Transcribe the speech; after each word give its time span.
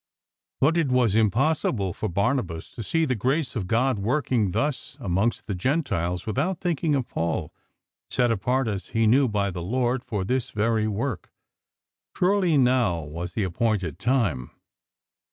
But 0.59 0.79
it 0.79 0.87
was 0.87 1.13
impossible 1.13 1.93
for 1.93 2.09
Barnabas 2.09 2.71
to 2.71 2.81
see 2.81 3.05
the 3.05 3.13
grace 3.13 3.55
of 3.55 3.67
God 3.67 3.99
working 3.99 4.49
thus 4.49 4.97
amongst 4.99 5.45
the 5.45 5.53
Gentiles 5.53 6.25
without 6.25 6.59
thinking 6.59 6.95
of 6.95 7.07
Paul, 7.07 7.53
set 8.09 8.31
apart 8.31 8.67
as 8.67 8.87
he 8.97 9.05
knew 9.05 9.27
by 9.27 9.51
the 9.51 9.61
Lord 9.61 10.03
for 10.03 10.23
this 10.25 10.49
very 10.49 10.87
work. 10.87 11.31
Surely 12.17 12.57
now 12.57 13.01
was 13.03 13.35
the 13.35 13.43
appointed 13.43 13.99
time. 13.99 14.49